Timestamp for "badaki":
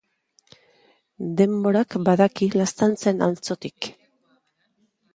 2.09-2.49